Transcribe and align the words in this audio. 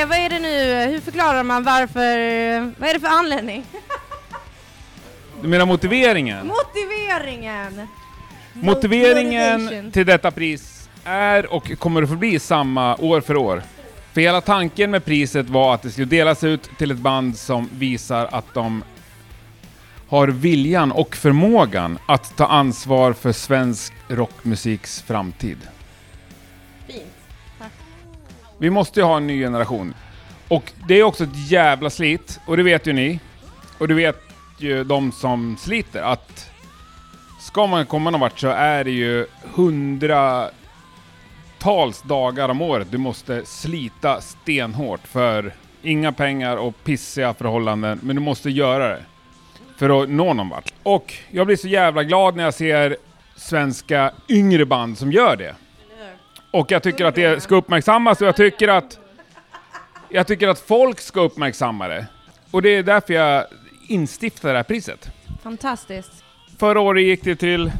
Henke, 0.00 0.06
vad 0.06 0.18
är 0.18 0.28
det 0.28 0.38
nu, 0.38 0.92
hur 0.92 1.00
förklarar 1.00 1.42
man 1.42 1.64
varför, 1.64 2.80
vad 2.80 2.88
är 2.88 2.94
det 2.94 3.00
för 3.00 3.08
anledning? 3.08 3.64
Du 5.42 5.48
menar 5.48 5.66
motiveringen? 5.66 6.46
Motiveringen! 6.46 7.88
Motiveringen 8.52 9.90
till 9.92 10.06
detta 10.06 10.30
pris 10.30 10.88
är 11.04 11.52
och 11.52 11.78
kommer 11.78 12.02
att 12.02 12.08
förbli 12.08 12.38
samma 12.38 12.96
år 12.96 13.20
för 13.20 13.36
år. 13.36 13.62
För 14.12 14.20
hela 14.20 14.40
tanken 14.40 14.90
med 14.90 15.04
priset 15.04 15.48
var 15.48 15.74
att 15.74 15.82
det 15.82 15.90
skulle 15.90 16.06
delas 16.06 16.44
ut 16.44 16.70
till 16.78 16.90
ett 16.90 16.98
band 16.98 17.38
som 17.38 17.68
visar 17.72 18.28
att 18.32 18.54
de 18.54 18.84
har 20.08 20.28
viljan 20.28 20.92
och 20.92 21.16
förmågan 21.16 21.98
att 22.06 22.36
ta 22.36 22.46
ansvar 22.46 23.12
för 23.12 23.32
svensk 23.32 23.92
rockmusiks 24.08 25.02
framtid. 25.02 25.58
Vi 28.60 28.70
måste 28.70 29.00
ju 29.00 29.06
ha 29.06 29.16
en 29.16 29.26
ny 29.26 29.40
generation. 29.40 29.94
Och 30.48 30.72
det 30.88 30.94
är 30.94 31.02
också 31.02 31.24
ett 31.24 31.50
jävla 31.50 31.90
slit, 31.90 32.40
och 32.46 32.56
det 32.56 32.62
vet 32.62 32.86
ju 32.86 32.92
ni. 32.92 33.20
Och 33.78 33.88
det 33.88 33.94
vet 33.94 34.20
ju 34.58 34.84
de 34.84 35.12
som 35.12 35.56
sliter, 35.56 36.02
att 36.02 36.50
ska 37.40 37.66
man 37.66 37.86
komma 37.86 38.10
någon 38.10 38.20
vart 38.20 38.38
så 38.38 38.48
är 38.48 38.84
det 38.84 38.90
ju 38.90 39.26
hundratals 39.54 40.52
dagar 42.02 42.48
om 42.48 42.62
året 42.62 42.88
du 42.90 42.98
måste 42.98 43.44
slita 43.44 44.20
stenhårt 44.20 45.06
för 45.06 45.54
inga 45.82 46.12
pengar 46.12 46.56
och 46.56 46.84
pissiga 46.84 47.34
förhållanden, 47.34 48.00
men 48.02 48.16
du 48.16 48.22
måste 48.22 48.50
göra 48.50 48.88
det 48.88 49.02
för 49.78 50.02
att 50.02 50.08
nå 50.08 50.34
någon 50.34 50.48
vart. 50.48 50.72
Och 50.82 51.14
jag 51.30 51.46
blir 51.46 51.56
så 51.56 51.68
jävla 51.68 52.04
glad 52.04 52.36
när 52.36 52.44
jag 52.44 52.54
ser 52.54 52.96
svenska 53.36 54.12
yngre 54.28 54.66
band 54.66 54.98
som 54.98 55.12
gör 55.12 55.36
det. 55.36 55.54
Och 56.50 56.70
jag 56.70 56.82
tycker 56.82 57.04
att 57.04 57.14
det 57.14 57.42
ska 57.42 57.54
uppmärksammas 57.54 58.20
och 58.20 58.26
jag 58.26 58.36
tycker 58.36 58.68
att 58.68 58.98
jag 60.08 60.26
tycker 60.26 60.48
att 60.48 60.58
folk 60.58 61.00
ska 61.00 61.20
uppmärksamma 61.20 61.88
det. 61.88 62.06
Och 62.50 62.62
det 62.62 62.68
är 62.68 62.82
därför 62.82 63.14
jag 63.14 63.44
instiftade 63.88 64.52
det 64.54 64.58
här 64.58 64.64
priset. 64.64 65.10
Fantastiskt. 65.42 66.24
Förra 66.58 66.80
året 66.80 67.04
gick 67.04 67.24
det 67.24 67.36
till 67.36 67.72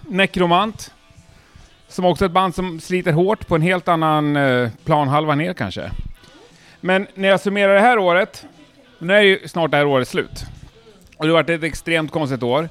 Necromant, 0.00 0.92
som 1.88 2.04
också 2.04 2.24
är 2.24 2.26
ett 2.26 2.32
band 2.32 2.54
som 2.54 2.80
sliter 2.80 3.12
hårt 3.12 3.46
på 3.46 3.54
en 3.54 3.62
helt 3.62 3.88
annan 3.88 4.36
eh, 4.36 4.70
planhalva 4.84 5.34
ner 5.34 5.52
kanske. 5.52 5.90
Men 6.80 7.06
när 7.14 7.28
jag 7.28 7.40
summerar 7.40 7.74
det 7.74 7.80
här 7.80 7.98
året, 7.98 8.46
nu 8.98 9.14
är 9.14 9.20
ju 9.20 9.48
snart 9.48 9.70
det 9.70 9.76
här 9.76 9.86
året 9.86 10.08
slut. 10.08 10.44
Och 11.16 11.26
det 11.26 11.32
har 11.32 11.42
varit 11.42 11.50
ett 11.50 11.62
extremt 11.62 12.12
konstigt 12.12 12.42
år. 12.42 12.68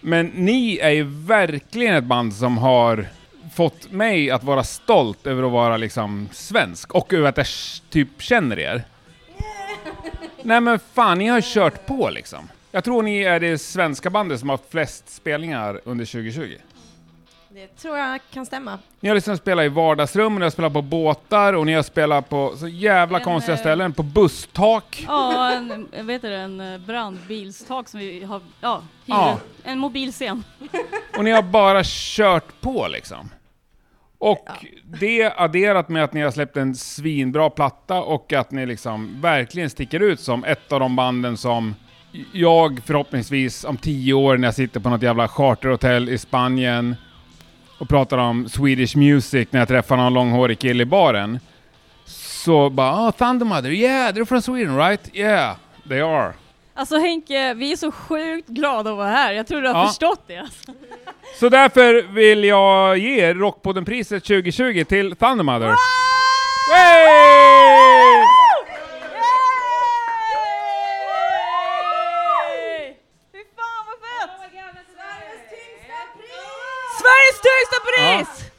Men 0.00 0.26
ni 0.26 0.78
är 0.78 0.90
ju 0.90 1.02
verkligen 1.26 1.94
ett 1.94 2.04
band 2.04 2.34
som 2.34 2.58
har 2.58 3.06
fått 3.54 3.92
mig 3.92 4.30
att 4.30 4.44
vara 4.44 4.64
stolt 4.64 5.26
över 5.26 5.42
att 5.42 5.52
vara 5.52 5.76
liksom 5.76 6.28
svensk 6.32 6.94
och 6.94 7.12
över 7.12 7.28
att 7.28 7.36
jag 7.36 7.46
typ 7.90 8.22
känner 8.22 8.58
er. 8.58 8.84
Nej 10.42 10.60
men 10.60 10.78
fan, 10.78 11.18
ni 11.18 11.26
har 11.26 11.40
kört 11.40 11.86
på 11.86 12.10
liksom. 12.10 12.48
Jag 12.70 12.84
tror 12.84 13.02
ni 13.02 13.22
är 13.22 13.40
det 13.40 13.58
svenska 13.58 14.10
bandet 14.10 14.40
som 14.40 14.48
har 14.48 14.58
flest 14.70 15.08
spelningar 15.14 15.80
under 15.84 16.04
2020. 16.04 16.56
Det 17.48 17.66
tror 17.66 17.98
jag 17.98 18.20
kan 18.32 18.46
stämma. 18.46 18.78
Ni 19.00 19.08
har 19.08 19.16
liksom 19.16 19.36
spelat 19.36 19.64
i 19.64 19.68
vardagsrum, 19.68 20.34
ni 20.34 20.42
har 20.42 20.50
spelat 20.50 20.72
på 20.72 20.82
båtar 20.82 21.52
och 21.52 21.66
ni 21.66 21.72
har 21.72 21.82
spelat 21.82 22.28
på 22.28 22.56
så 22.56 22.68
jävla 22.68 23.18
En, 23.18 23.24
konstiga 23.24 23.54
eh, 23.54 23.60
ställen, 23.60 23.92
på 23.92 24.02
busstak. 24.02 25.04
Ja, 25.06 25.52
en, 25.52 25.88
jag 25.96 26.04
vet 26.04 26.22
det, 26.22 26.36
en 26.36 26.60
eh, 26.60 26.78
brandbilstak 26.78 27.88
som 27.88 28.00
vi 28.00 28.24
har, 28.24 28.40
ja, 28.60 28.82
Ja. 29.04 29.38
En 29.64 29.78
mobilscen. 29.78 30.44
Och 31.16 31.24
ni 31.24 31.30
har 31.30 31.42
bara 31.42 31.82
kört 31.84 32.60
på 32.60 32.88
liksom. 32.88 33.30
Och 34.18 34.48
det 35.00 35.32
adderat 35.36 35.88
med 35.88 36.04
att 36.04 36.12
ni 36.12 36.20
har 36.20 36.30
släppt 36.30 36.56
en 36.56 36.74
svinbra 36.74 37.50
platta 37.50 38.02
och 38.02 38.32
att 38.32 38.50
ni 38.50 38.66
liksom 38.66 39.20
verkligen 39.20 39.70
sticker 39.70 40.00
ut 40.00 40.20
som 40.20 40.44
ett 40.44 40.72
av 40.72 40.80
de 40.80 40.96
banden 40.96 41.36
som 41.36 41.74
jag 42.32 42.80
förhoppningsvis 42.84 43.64
om 43.64 43.76
tio 43.76 44.14
år 44.14 44.36
när 44.36 44.48
jag 44.48 44.54
sitter 44.54 44.80
på 44.80 44.90
något 44.90 45.02
jävla 45.02 45.28
charterhotell 45.28 46.08
i 46.08 46.18
Spanien 46.18 46.96
och 47.78 47.88
pratar 47.88 48.18
om 48.18 48.48
Swedish 48.48 48.96
music 48.96 49.48
när 49.50 49.60
jag 49.60 49.68
träffar 49.68 49.96
någon 49.96 50.14
långhårig 50.14 50.58
kille 50.58 50.82
i 50.82 50.86
baren. 50.86 51.38
Så 52.04 52.70
bara 52.70 53.08
oh, 53.08 53.10
Thundermother, 53.10 53.70
yeah, 53.70 54.12
they're 54.12 54.24
from 54.24 54.42
Sweden 54.42 54.76
right? 54.76 55.16
Yeah, 55.16 55.56
they 55.88 56.00
are. 56.00 56.32
Alltså 56.78 56.98
Henke, 56.98 57.54
vi 57.54 57.72
är 57.72 57.76
så 57.76 57.92
sjukt 57.92 58.48
glada 58.48 58.90
att 58.90 58.96
vara 58.96 59.08
här. 59.08 59.32
Jag 59.32 59.46
tror 59.46 59.60
du 59.62 59.68
har 59.68 59.80
Ja. 59.82 59.86
förstått 59.88 60.22
det. 60.26 60.36
Alltså. 60.38 60.72
Så 61.40 61.48
därför 61.48 62.02
vill 62.14 62.44
jag 62.44 62.98
ge 62.98 63.34
Rockpodden-priset 63.34 64.24
2020 64.24 64.84
till 64.84 65.16
Thundermother. 65.16 65.74
Hey! 66.74 68.24
Vad 73.56 73.98
fett! 74.02 74.52
Sveriges 77.00 77.40
tyngsta 77.46 77.78
pris! 77.88 78.50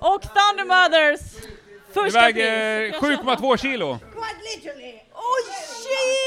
Och 0.00 0.22
Thunder 0.22 0.64
Mothers 0.64 1.20
Det 1.86 1.94
första 1.94 2.20
väger 2.20 2.90
pris. 2.92 3.00
7,2 3.00 3.56
kilo. 3.56 3.98
Oj 4.14 5.44
shit! 5.54 6.19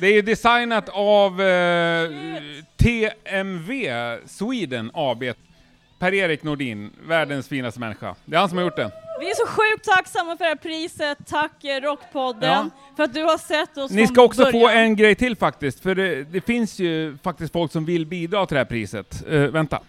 Det 0.00 0.06
är 0.06 0.12
ju 0.12 0.22
designat 0.22 0.88
av 0.88 1.40
eh, 1.42 2.10
TMV 2.76 3.90
Sweden 4.26 4.90
AB. 4.94 5.24
Per-Erik 5.98 6.42
Nordin, 6.42 6.90
världens 7.06 7.48
finaste 7.48 7.80
människa. 7.80 8.14
Det 8.24 8.36
är 8.36 8.40
han 8.40 8.48
som 8.48 8.58
har 8.58 8.64
gjort 8.64 8.76
det. 8.76 8.90
Vi 9.20 9.30
är 9.30 9.34
så 9.34 9.46
sjukt 9.46 9.84
tacksamma 9.84 10.36
för 10.36 10.44
det 10.44 10.48
här 10.48 10.56
priset. 10.56 11.18
Tack 11.26 11.64
eh, 11.64 11.80
Rockpodden 11.80 12.50
Ja. 12.50 12.66
för 12.96 13.02
att 13.04 13.14
du 13.14 13.22
har 13.22 13.38
sett 13.38 13.76
oss 13.78 13.90
Ni 13.90 14.06
ska 14.06 14.22
också 14.22 14.44
få 14.44 14.52
början. 14.52 14.76
en 14.82 14.96
grej 14.96 15.14
till 15.14 15.36
faktiskt, 15.36 15.80
för 15.80 15.94
det, 15.94 16.24
det 16.24 16.40
finns 16.40 16.78
ju 16.78 17.16
faktiskt 17.22 17.52
folk 17.52 17.72
som 17.72 17.84
vill 17.84 18.06
bidra 18.06 18.46
till 18.46 18.54
det 18.54 18.60
här 18.60 18.64
priset. 18.64 19.24
Eh, 19.28 19.40
vänta. 19.40 19.80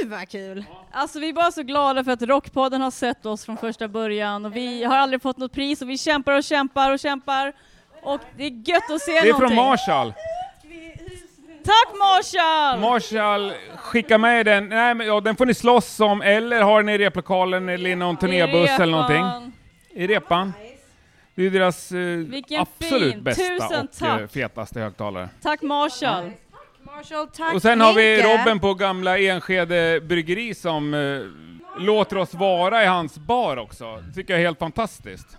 Gud 0.00 0.10
vad 0.10 0.28
kul! 0.28 0.64
Alltså 0.92 1.18
vi 1.20 1.28
är 1.28 1.32
bara 1.32 1.52
så 1.52 1.62
glada 1.62 2.04
för 2.04 2.12
att 2.12 2.22
Rockpodden 2.22 2.80
har 2.80 2.90
sett 2.90 3.26
oss 3.26 3.44
från 3.44 3.56
första 3.56 3.88
början 3.88 4.44
och 4.46 4.56
vi 4.56 4.84
har 4.84 4.96
aldrig 4.96 5.22
fått 5.22 5.36
något 5.36 5.52
pris 5.52 5.82
och 5.82 5.90
vi 5.90 5.98
kämpar 5.98 6.32
och 6.38 6.44
kämpar 6.44 6.92
och 6.92 6.98
kämpar 7.00 7.52
och 8.02 8.20
det 8.36 8.44
är 8.44 8.50
gött 8.68 8.90
att 8.90 9.00
se 9.00 9.12
Det 9.12 9.18
är 9.18 9.24
någonting. 9.24 9.48
från 9.48 9.66
Marshall. 9.66 10.14
Tack 11.64 11.98
Marshall! 11.98 12.80
Marshall, 12.80 13.52
skicka 13.76 14.18
med 14.18 14.46
den. 14.46 14.68
Nej, 14.68 14.94
men, 14.94 15.06
ja, 15.06 15.20
den 15.20 15.36
får 15.36 15.46
ni 15.46 15.54
slåss 15.54 16.00
om, 16.00 16.22
eller 16.22 16.62
ha 16.62 16.76
den 16.76 16.88
i 16.88 16.98
replokalen 16.98 17.68
eller 17.68 17.90
i 17.90 17.94
någon 17.94 18.16
turnébuss 18.16 18.70
eller 18.80 18.92
någonting. 18.92 19.52
I 19.90 20.06
repan. 20.06 20.52
Det 21.34 21.46
är 21.46 21.50
deras 21.50 21.92
eh, 21.92 22.60
absolut 22.60 23.12
fin. 23.14 23.22
bästa 23.22 23.42
Tusen 23.42 23.88
och 24.00 24.06
eh, 24.06 24.18
tack. 24.18 24.32
fetaste 24.32 24.80
högtalare. 24.80 25.28
Tack 25.42 25.62
Marshall. 25.62 26.30
Marshall, 26.82 27.26
tack 27.26 27.54
Och 27.54 27.62
sen 27.62 27.80
har 27.80 27.94
vi. 27.94 28.22
Robin 28.22 28.60
på 28.60 28.74
gamla 28.74 29.18
Enskede 29.18 30.00
bryggeri 30.00 30.54
som 30.54 30.94
eh, 30.94 31.80
låter 31.82 32.16
oss 32.18 32.34
vara 32.34 32.82
i 32.82 32.86
hans 32.86 33.18
bar 33.18 33.56
också. 33.56 33.96
Det 33.96 34.14
tycker 34.14 34.32
jag 34.32 34.40
är 34.40 34.44
helt 34.46 34.58
fantastiskt. 34.58 35.38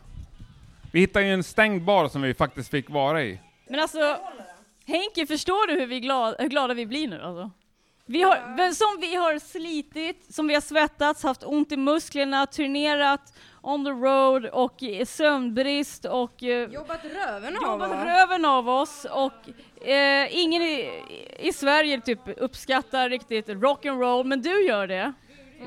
Vi 0.94 1.00
hittade 1.00 1.26
ju 1.26 1.34
en 1.34 1.44
stängd 1.44 1.84
bar 1.84 2.08
som 2.08 2.22
vi 2.22 2.34
faktiskt 2.34 2.72
fick 2.72 2.90
vara 2.90 3.24
i. 3.24 3.40
Men 3.70 3.80
alltså, 3.80 4.18
Henke, 4.86 5.26
förstår 5.28 5.68
du 5.68 5.74
hur, 5.80 5.88
vi 5.88 6.00
glad, 6.00 6.36
hur 6.40 6.48
glada 6.48 6.74
vi 6.74 6.86
blir 6.86 7.08
nu 7.08 7.22
alltså? 7.22 7.52
Vi 8.06 8.22
har, 8.22 8.72
som 8.72 9.02
vi 9.02 9.16
har 9.16 9.40
slitit, 9.40 10.34
som 10.34 10.48
vi 10.48 10.54
har 10.54 10.62
svettats, 10.62 11.24
haft 11.24 11.44
ont 11.44 11.72
i 11.72 11.78
musklerna, 11.78 12.46
turnerat 12.46 13.34
on 13.62 13.86
the 13.86 13.92
road 13.92 14.46
och 14.46 14.84
eh, 14.84 15.06
sömnbrist 15.06 16.06
och 16.06 16.44
eh, 16.44 16.70
Jobbat 16.70 17.06
röven 17.06 17.58
av 17.58 17.62
jobbat 17.72 17.92
oss. 17.92 18.06
röven 18.06 18.46
av 18.46 18.70
oss 18.70 19.06
och 19.12 19.88
eh, 19.88 20.28
ingen 20.38 20.62
i, 20.62 20.90
i 21.40 21.54
Sverige 21.54 22.02
typ 22.02 22.20
uppskattar 22.38 23.10
riktigt 23.10 23.48
rock'n'roll, 23.48 24.24
men 24.24 24.42
du 24.42 24.66
gör 24.66 24.88
det. 24.88 25.14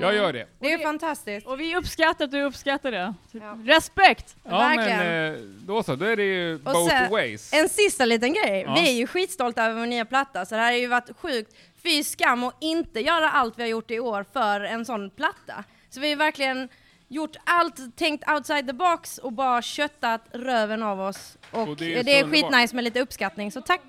Jag 0.01 0.15
gör 0.15 0.33
det. 0.33 0.47
Det 0.59 0.73
är 0.73 0.77
fantastiskt. 0.77 1.47
Och 1.47 1.59
vi 1.59 1.75
uppskattar 1.75 2.25
att 2.25 2.31
du 2.31 2.41
uppskattar 2.43 2.91
det. 2.91 3.13
Ja. 3.31 3.57
Respekt! 3.65 4.35
Ja 4.43 4.57
Verkligen. 4.57 4.97
men 4.99 5.33
eh, 5.35 5.39
då 5.41 5.83
så, 5.83 5.95
då 5.95 6.05
är 6.05 6.15
det 6.15 6.23
ju 6.23 6.57
both 6.57 6.89
sen- 6.89 7.11
ways. 7.11 7.53
En 7.53 7.69
sista 7.69 8.05
liten 8.05 8.33
grej. 8.33 8.63
Ja. 8.67 8.73
Vi 8.73 8.89
är 8.89 8.93
ju 8.93 9.07
skitstolta 9.07 9.63
över 9.65 9.79
vår 9.79 9.85
nya 9.85 10.05
platta, 10.05 10.45
så 10.45 10.55
det 10.55 10.61
här 10.61 10.71
har 10.71 10.77
ju 10.79 10.87
varit 10.87 11.09
sjukt. 11.19 11.55
Fy 11.83 12.03
skam 12.03 12.43
att 12.43 12.55
inte 12.59 12.99
göra 12.99 13.29
allt 13.29 13.57
vi 13.59 13.63
har 13.63 13.69
gjort 13.69 13.91
i 13.91 13.99
år 13.99 14.25
för 14.33 14.61
en 14.61 14.85
sån 14.85 15.09
platta. 15.09 15.63
Så 15.89 15.99
vi 15.99 16.09
har 16.09 16.17
verkligen 16.17 16.69
gjort 17.07 17.35
allt, 17.43 17.97
tänkt 17.97 18.29
outside 18.29 18.67
the 18.67 18.73
box 18.73 19.17
och 19.17 19.31
bara 19.33 19.61
köttat 19.61 20.21
röven 20.31 20.83
av 20.83 21.01
oss. 21.01 21.37
Och, 21.51 21.67
Och 21.67 21.75
det 21.77 22.03
det 22.03 22.19
är 22.19 22.23
är, 22.25 22.29
skitnice 22.29 22.75
med 22.75 22.83
lite 22.83 22.99
uppskattning, 23.01 23.51
så 23.51 23.61
tack! 23.61 23.81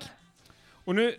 Och 0.85 0.95
nu 0.95 1.15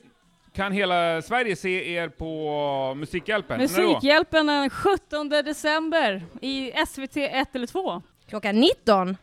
kan 0.52 0.72
hela 0.72 1.22
Sverige 1.22 1.56
se 1.56 1.94
er 1.94 2.08
på 2.08 2.94
Musikhjälpen. 2.96 3.60
Musikhjälpen 3.60 4.46
den 4.46 4.70
17 4.70 5.28
december 5.28 6.22
i 6.40 6.72
SVT 6.86 7.16
1 7.16 7.54
eller 7.54 7.66
2. 7.66 8.02
Klockan 8.28 8.60
19. 8.60 9.16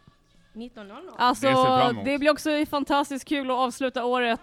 19.00. 0.53 0.95
Alltså, 1.17 1.47
Det 1.47 2.11
det 2.11 2.17
blir 2.17 2.31
också 2.31 2.65
fantastiskt 2.69 3.27
kul 3.27 3.51
att 3.51 3.57
avsluta 3.57 4.05
året 4.05 4.39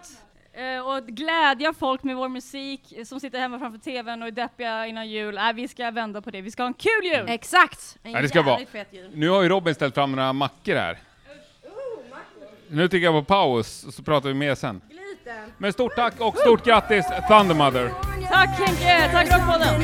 Eh, 0.57 0.87
och 0.87 1.07
glädja 1.07 1.73
folk 1.73 2.03
med 2.03 2.15
vår 2.15 2.29
musik 2.29 2.93
som 3.05 3.19
sitter 3.19 3.39
hemma 3.39 3.59
framför 3.59 3.79
TVn 3.79 4.21
och 4.21 4.27
är 4.27 4.31
deppiga 4.31 4.87
innan 4.87 5.09
jul. 5.09 5.35
Nej, 5.35 5.53
vi 5.53 5.67
ska 5.67 5.91
vända 5.91 6.21
på 6.21 6.31
det. 6.31 6.41
Vi 6.41 6.51
ska 6.51 6.63
ha 6.63 6.67
en 6.67 6.73
kul 6.73 7.03
jul! 7.03 7.25
Exakt! 7.29 7.97
En 8.03 8.11
Ja, 8.11 8.21
det 8.21 8.29
ska 8.29 8.41
vara. 8.41 8.65
fet 8.71 8.87
jul. 8.91 9.11
Nu 9.13 9.29
har 9.29 9.41
ju 9.41 9.49
Robin 9.49 9.75
ställt 9.75 9.95
fram 9.95 10.11
några 10.11 10.33
mackor 10.33 10.75
här. 10.75 10.97
Nu 12.67 12.87
tycker 12.87 13.05
jag 13.05 13.13
på 13.13 13.33
paus, 13.33 13.83
och 13.83 13.93
så 13.93 14.03
pratar 14.03 14.29
vi 14.29 14.35
mer 14.35 14.55
sen. 14.55 14.81
Men 15.57 15.73
stort 15.73 15.95
tack 15.95 16.13
och 16.19 16.37
stort 16.37 16.65
grattis 16.65 17.05
Thundermother! 17.29 17.91
Tack 18.29 18.49
Henke! 18.49 19.11
Tack 19.11 19.31
Rockpodden! 19.31 19.81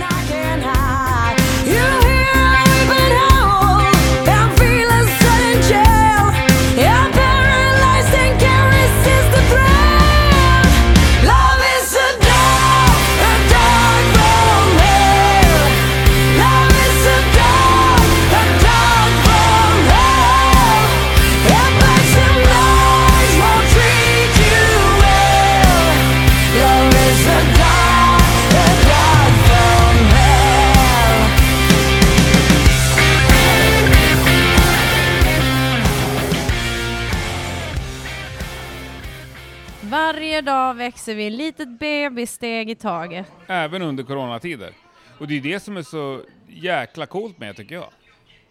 Varje 39.84 40.42
dag 40.42 40.74
växer 40.74 41.16
vi 41.16 41.28
ett 41.28 41.34
litet 41.34 41.70
bebissteg 41.70 42.70
i 42.70 42.76
taget. 42.76 43.26
Även 43.48 43.82
under 43.82 44.04
coronatider. 44.04 44.74
Och 45.20 45.28
det 45.28 45.38
är 45.38 45.42
det 45.42 45.60
som 45.60 45.78
är 45.78 45.82
så 45.82 46.22
jäkla 46.48 47.06
coolt 47.06 47.40
med 47.40 47.56
tycker 47.56 47.76
jag. 47.76 47.90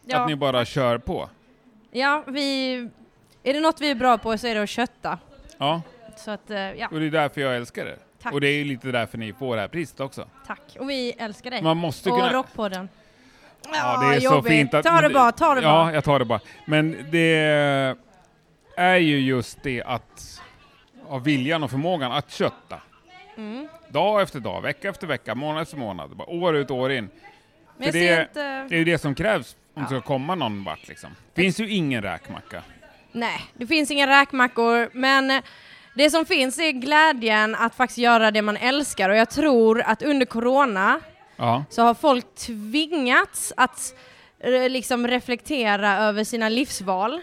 Ja, 0.05 0.19
Att 0.21 0.29
ni 0.29 0.37
bara 0.37 0.65
kör 0.65 0.99
på. 0.99 1.29
ja 1.91 2.25
vi... 2.27 2.75
Är 3.43 3.55
det 3.55 3.61
något 3.61 3.81
vi 3.81 3.91
är 3.91 3.95
bra 3.95 4.19
på 4.19 4.39
så 4.39 4.47
är 4.47 4.55
det 4.55 4.63
att 4.63 4.69
kötta. 4.69 5.19
Ja, 5.59 5.83
Så 6.17 6.31
att, 6.31 6.51
eh, 6.51 6.59
ja, 6.59 6.89
och 6.93 7.01
det 7.01 7.07
är 7.07 7.11
därför 7.11 7.41
jag 7.41 7.57
älskar 7.57 7.85
det. 7.85 7.97
Tack. 8.23 8.33
Och 8.33 8.41
det 8.41 8.49
är 8.49 8.59
ju 8.59 8.65
lite 8.65 8.89
därför 8.93 9.19
ni 9.19 9.33
får 9.33 9.55
det 9.57 9.61
här 9.61 9.69
priset 9.69 10.01
också. 10.01 10.29
tack. 10.47 10.77
Och 10.79 10.91
vi 10.91 11.13
älskar 11.13 11.51
dig. 11.51 11.63
Man 11.63 11.77
måste 11.77 12.11
och 12.11 12.19
kunna... 12.19 12.33
Rockpodden. 12.33 12.89
Ja, 13.73 14.01
det 14.11 14.17
är 14.17 14.21
så 14.21 14.25
jobbigt. 14.35 14.53
fint 14.53 14.75
att... 14.75 14.85
Ta 14.87 15.01
det 15.01 15.11
bara, 15.11 15.33
ta 15.33 15.55
det 15.55 15.61
ja, 15.61 15.69
bara. 15.85 15.95
jag 15.95 16.05
tar 16.05 16.19
det 16.19 16.25
bara. 16.25 16.41
Men 16.67 16.97
det 17.11 17.97
är 18.77 18.97
ju 18.97 19.21
just 19.21 19.63
det 19.63 19.83
att 19.83 20.30
ha 21.11 21.19
viljan 21.19 21.63
och 21.63 21.71
förmågan 21.71 22.13
att 22.13 22.31
kötta. 22.31 22.81
Mm. 23.37 23.69
Dag 23.89 24.23
efter 24.23 24.41
dag, 24.41 24.61
vecka 24.63 24.89
efter 24.89 25.07
vecka, 25.07 25.35
månad 25.35 25.63
efter 25.63 25.77
månad, 25.77 26.17
bara 26.17 26.29
år 26.29 26.57
ut 26.57 26.71
och 26.71 26.77
år 26.77 26.93
in. 26.93 27.09
Det- 27.79 27.87
inte... 27.87 28.29
Det 28.69 28.75
är 28.75 28.79
ju 28.79 28.85
det 28.85 28.99
som 28.99 29.15
krävs 29.15 29.57
om 29.75 29.83
det 29.83 29.95
Ja. 29.95 30.01
ska 30.01 30.07
komma 30.09 30.35
någon 30.35 30.65
vart 30.65 30.89
liksom. 30.89 31.11
finns 31.35 31.61
ju 31.61 31.71
ingen 31.71 32.03
räkmacka. 32.03 32.63
Nej, 33.13 33.41
det 33.55 33.67
finns 33.67 33.91
inga 33.91 34.21
räkmackor, 34.21 34.91
men 34.93 35.31
eh, 35.31 35.43
det 35.95 36.11
som 36.11 36.25
finns 36.27 36.59
är 36.59 36.71
glädjen 36.73 37.55
att 37.55 37.75
faktiskt 37.75 37.99
göra 37.99 38.31
det 38.31 38.43
man 38.43 38.57
älskar 38.57 39.11
och 39.11 39.17
jag 39.17 39.31
tror 39.31 39.81
att 39.81 40.03
under 40.03 40.27
corona 40.27 41.01
Ja. 41.37 41.65
så 41.71 41.83
har 41.83 41.95
folk 41.95 42.35
tvingats 42.35 43.53
att 43.57 43.95
eh, 44.41 44.69
liksom 44.69 45.07
reflektera 45.09 45.99
över 45.99 46.25
sina 46.25 46.49
livsval. 46.49 47.23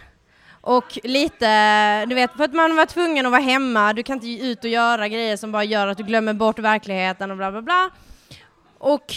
Och 0.68 1.00
lite, 1.04 2.06
du 2.06 2.16
vet, 2.16 2.32
för 2.38 2.44
att 2.44 2.54
man 2.54 2.76
var 2.76 2.86
tvungen 2.86 3.26
att 3.26 3.32
vara 3.32 3.42
hemma, 3.42 3.94
du 3.94 4.04
kan 4.04 4.16
inte 4.16 4.46
ut 4.46 4.64
och 4.64 4.70
göra 4.70 5.08
grejer 5.08 5.38
som 5.38 5.52
bara 5.52 5.64
gör 5.64 5.88
att 5.88 5.98
du 5.98 6.04
glömmer 6.04 6.34
bort 6.34 6.60
verkligheten 6.60 7.32
och 7.32 7.38
bla 7.38 7.52
bla 7.52 7.62
bla. 7.62 7.90
Och 8.78 9.14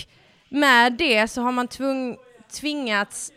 med 0.49 0.93
det 0.93 1.29
så 1.29 1.43
har 1.43 1.53
man 1.53 1.69
tvung, 1.69 2.17
tvingats 2.53 3.33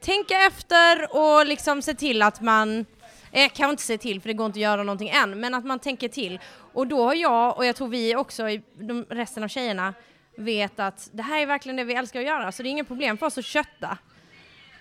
tänka 0.00 0.34
efter 0.38 1.16
och 1.16 1.46
liksom 1.46 1.82
se 1.82 1.94
till 1.94 2.22
att 2.22 2.40
man, 2.40 2.86
eh, 3.32 3.42
jag 3.42 3.52
kan 3.52 3.70
inte 3.70 3.82
se 3.82 3.98
till 3.98 4.20
för 4.20 4.28
det 4.28 4.34
går 4.34 4.46
inte 4.46 4.56
att 4.56 4.62
göra 4.62 4.82
någonting 4.82 5.08
än, 5.08 5.40
men 5.40 5.54
att 5.54 5.64
man 5.64 5.78
tänker 5.78 6.08
till. 6.08 6.40
Och 6.72 6.86
då 6.86 7.04
har 7.04 7.14
jag, 7.14 7.56
och 7.56 7.66
jag 7.66 7.76
tror 7.76 7.88
vi 7.88 8.16
också, 8.16 8.42
de, 8.78 9.06
resten 9.08 9.44
av 9.44 9.48
tjejerna, 9.48 9.94
vet 10.36 10.80
att 10.80 11.08
det 11.12 11.22
här 11.22 11.42
är 11.42 11.46
verkligen 11.46 11.76
det 11.76 11.84
vi 11.84 11.94
älskar 11.94 12.20
att 12.20 12.26
göra, 12.26 12.52
så 12.52 12.62
det 12.62 12.68
är 12.68 12.70
inget 12.70 12.88
problem 12.88 13.18
för 13.18 13.26
oss 13.26 13.38
att 13.38 13.44
kötta. 13.44 13.98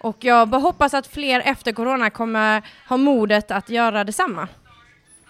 Och 0.04 0.18
jag 0.20 0.48
bara 0.50 0.62
hoppas 0.62 0.94
att 0.94 1.08
fler 1.08 1.40
efter 1.40 1.72
corona 1.72 2.10
kommer 2.10 2.62
ha 2.90 2.98
modet 2.98 3.52
att 3.52 3.70
göra 3.70 4.04
detsamma. 4.04 4.48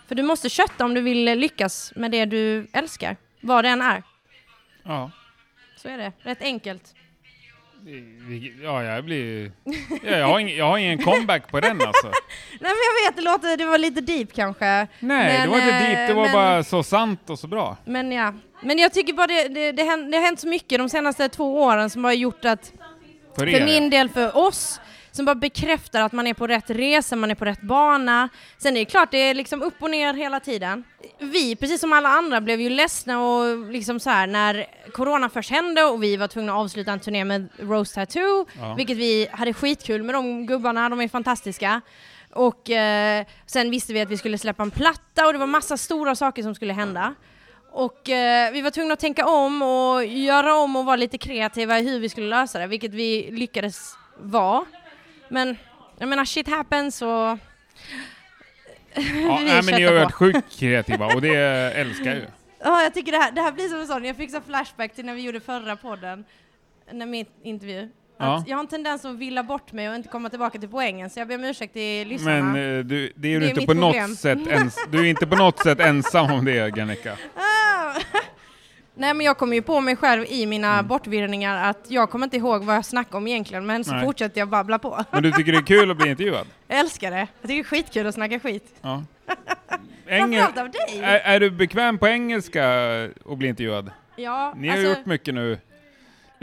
För 0.08 0.16
du 0.16 0.24
måste 0.24 0.50
kötta 0.50 0.86
om 0.86 0.94
du 0.94 1.02
vill 1.02 1.24
lyckas 1.26 1.94
med 1.96 2.12
det 2.12 2.26
du 2.26 2.68
älskar, 2.74 3.18
vad 3.42 3.64
det 3.66 3.70
än 3.70 3.82
är. 3.82 4.04
Ja. 4.84 5.12
Så 5.78 5.90
är 5.90 5.98
det, 5.98 6.12
rätt 6.22 6.42
enkelt. 6.42 6.96
Ja, 8.64 8.84
jag 8.84 9.06
blir... 9.06 9.52
Ja, 10.04 10.18
jag, 10.18 10.28
har 10.28 10.40
ingen, 10.40 10.58
jag 10.58 10.66
har 10.66 10.78
ingen 10.78 10.98
comeback 11.04 11.48
på 11.52 11.60
den 11.60 11.72
alltså. 11.82 12.08
Nej 12.60 12.60
men 12.60 12.70
jag 12.70 13.12
vet, 13.12 13.16
det 13.16 13.22
låter, 13.22 13.58
det 13.58 13.66
var 13.66 13.78
lite 13.78 14.02
deep 14.02 14.34
kanske. 14.34 14.66
Nej, 14.66 14.88
Men, 15.00 15.42
det 15.42 15.48
var 15.48 15.58
inte 15.58 15.76
eh, 15.76 15.82
deep, 15.82 16.08
det 16.08 16.14
var 16.14 16.24
men- 16.24 16.34
bara 16.34 16.64
så 16.64 16.84
sant 16.84 17.30
och 17.30 17.40
så 17.40 17.48
bra. 17.48 17.78
Men 17.86 18.12
ja, 18.12 18.34
men 18.62 18.78
jag 18.78 18.94
tycker 18.94 19.14
bara 19.14 19.28
det, 19.28 19.48
det, 19.48 19.72
det, 19.72 19.84
hän- 19.84 20.12
det 20.12 20.18
har 20.18 20.26
hänt 20.26 20.40
så 20.40 20.48
mycket 20.48 20.80
de 20.80 20.90
senaste 20.90 21.30
två 21.30 21.62
åren 21.64 21.90
som 21.90 22.04
har 22.04 22.14
gjort 22.14 22.46
att, 22.46 22.74
För 23.36 23.48
för 23.48 23.66
min 23.66 23.90
del, 23.90 24.10
för 24.10 24.38
oss, 24.38 24.80
som 25.12 25.26
bara 25.26 25.36
bekräftar 25.36 26.02
att 26.02 26.12
man 26.12 26.28
är 26.28 26.34
på 26.34 26.48
rätt 26.48 26.70
resa, 26.70 27.16
man 27.16 27.32
är 27.32 27.36
på 27.36 27.46
rätt 27.46 27.62
bana. 27.62 28.30
Sen 28.58 28.76
är 28.76 28.80
det 28.80 28.86
klart, 28.86 29.12
det 29.12 29.18
är 29.18 29.34
liksom 29.34 29.62
upp 29.62 29.74
och 29.80 29.90
ner 29.90 30.14
hela 30.14 30.40
tiden. 30.40 30.84
Vi, 31.20 31.56
precis 31.56 31.82
som 31.82 31.94
alla 31.94 32.10
andra, 32.10 32.42
blev 32.42 32.62
ju 32.62 32.70
ledsna 32.70 33.22
och 33.24 33.72
liksom 33.72 34.00
så 34.00 34.10
här 34.10 34.28
när 34.28 34.66
corona 34.92 35.30
först 35.30 35.50
hände 35.52 35.84
och 35.84 36.04
vi 36.04 36.18
var 36.18 36.28
tvungna 36.28 36.52
att 36.54 36.60
avsluta 36.60 36.92
en 36.92 37.00
turné 37.00 37.26
med 37.26 37.50
Rose 37.60 37.96
Tattoo, 37.96 38.46
Ja. 38.60 38.74
vilket 38.74 38.98
vi 38.98 39.28
hade 39.32 39.54
skitkul 39.54 40.04
med 40.04 40.16
de 40.16 40.46
gubbarna, 40.46 40.90
de 40.90 41.02
är 41.02 41.08
fantastiska. 41.08 41.82
Och 42.32 42.70
eh, 42.70 43.26
sen 43.46 43.72
visste 43.72 43.94
vi 43.94 44.02
att 44.02 44.10
vi 44.10 44.18
skulle 44.18 44.38
släppa 44.38 44.64
en 44.64 44.72
platta 44.72 45.26
och 45.28 45.34
det 45.34 45.40
var 45.40 45.48
massa 45.48 45.78
stora 45.78 46.16
saker 46.16 46.44
som 46.44 46.56
skulle 46.56 46.74
hända. 46.74 47.16
Och 47.76 48.10
eh, 48.10 48.52
vi 48.52 48.62
var 48.62 48.72
tvungna 48.72 48.94
att 48.94 49.00
tänka 49.00 49.26
om 49.26 49.62
och 49.62 50.06
göra 50.06 50.56
om 50.56 50.76
och 50.76 50.86
vara 50.86 50.96
lite 50.96 51.18
kreativa 51.18 51.80
i 51.80 51.90
hur 51.90 52.00
vi 52.00 52.10
skulle 52.10 52.28
lösa 52.28 52.60
det, 52.60 52.68
vilket 52.68 52.94
vi 52.94 53.32
lyckades 53.32 53.94
vara. 54.18 54.66
Men 55.30 55.58
jag 55.98 56.10
menar, 56.10 56.26
shit 56.26 56.48
happens 56.50 57.02
och... 57.02 57.08
Ja, 57.10 57.38
nej, 59.46 59.62
men 59.64 59.76
ni 59.76 59.84
har 59.84 59.94
varit 59.94 60.12
sjukt 60.12 60.60
kreativa 60.60 61.06
och 61.06 61.22
det 61.22 61.36
älskar 61.36 62.06
jag 62.06 62.16
ju. 62.16 62.26
Ja, 62.66 62.82
jag 62.84 62.94
tycker 62.94 63.12
det 63.12 63.18
här, 63.18 63.32
det 63.32 63.42
här 63.42 63.52
blir 63.52 63.70
som 63.70 63.80
en 63.80 63.88
sån, 63.88 64.06
jag 64.06 64.16
fick 64.16 64.32
så 64.32 64.42
flashback 64.42 64.96
till 64.96 65.06
när 65.06 65.14
vi 65.14 65.22
gjorde 65.22 65.40
förra 65.40 65.76
podden, 65.76 66.26
när 66.92 67.06
min 67.06 67.26
intervju. 67.44 67.90
Ja. 68.18 68.44
Jag 68.48 68.58
har 68.58 68.62
en 68.64 68.68
tendens 68.68 69.06
att 69.06 69.16
villa 69.16 69.44
bort 69.44 69.72
mig 69.72 69.90
och 69.90 69.96
inte 69.96 70.10
komma 70.10 70.30
tillbaka 70.30 70.60
till 70.60 70.70
poängen, 70.70 71.10
så 71.10 71.20
jag 71.20 71.28
ber 71.28 71.36
om 71.36 71.44
ursäkt 71.44 71.74
till 71.74 72.08
lyssnarna. 72.08 72.44
Men 72.44 72.78
eh, 72.78 72.84
du, 72.86 73.14
det 73.16 73.28
är 73.28 73.40
Det 73.40 73.40
du 73.40 73.46
är 73.46 73.50
inte 73.50 73.62
på 73.62 73.66
problem. 73.68 74.10
något 74.10 74.20
sätt 74.20 74.48
ens, 74.48 74.76
du 74.92 75.00
är 75.00 75.06
inte 75.06 75.28
på 75.28 75.36
något 75.36 75.60
sätt 75.60 75.80
ensam 75.80 76.32
om 76.32 76.46
det, 76.46 76.76
Gennica. 76.76 77.18
Nej 78.96 79.14
men 79.14 79.26
jag 79.26 79.38
kommer 79.38 79.56
ju 79.56 79.62
på 79.62 79.82
mig 79.82 79.96
själv 79.96 80.26
i 80.30 80.46
mina 80.46 80.74
Mm. 80.74 80.88
bortvirrningar 80.88 81.70
att 81.70 81.86
jag 81.88 82.10
kommer 82.10 82.26
inte 82.28 82.38
ihåg 82.38 82.64
vad 82.64 82.76
jag 82.76 82.86
snackade 82.86 83.18
om 83.18 83.28
egentligen, 83.28 83.66
men 83.66 83.84
så 83.84 83.92
Nej. 83.92 84.06
fortsätter 84.06 84.40
jag 84.42 84.48
babbla 84.50 84.80
på. 84.80 85.04
Men 85.12 85.24
du 85.24 85.32
tycker 85.32 85.52
det 85.52 85.58
är 85.58 85.62
kul 85.62 85.92
att 85.92 85.98
bli 85.98 86.10
intervjuad? 86.10 86.48
Jag 86.68 86.80
älskar 86.80 87.12
det. 87.12 87.18
Jag 87.18 87.28
tycker 87.42 87.54
det 87.54 87.60
är 87.60 87.64
skitkul 87.64 88.08
att 88.08 88.14
snacka 88.16 88.40
skit. 88.40 88.76
Ja. 88.82 89.04
Engel, 90.08 90.44
av 90.44 90.70
dig! 90.72 91.00
är, 91.04 91.20
är 91.20 91.40
du 91.40 91.52
bekväm 91.52 91.98
på 91.98 92.08
engelska 92.08 92.66
och 93.26 93.38
bli 93.38 93.48
intervjuad? 93.48 93.92
Ja, 94.16 94.54
Ni 94.58 94.68
har 94.68 94.78
alltså, 94.78 94.90
gjort 94.90 95.06
mycket 95.06 95.34
nu. 95.34 95.58